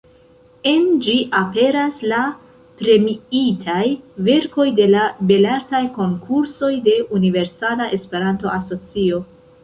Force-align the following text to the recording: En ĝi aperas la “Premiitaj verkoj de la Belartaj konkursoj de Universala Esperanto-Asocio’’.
En 0.69 0.85
ĝi 1.07 1.15
aperas 1.39 1.97
la 2.11 2.21
“Premiitaj 2.79 3.83
verkoj 4.29 4.65
de 4.79 4.87
la 4.93 5.03
Belartaj 5.31 5.81
konkursoj 5.97 6.71
de 6.87 6.95
Universala 7.19 7.91
Esperanto-Asocio’’. 7.99 9.21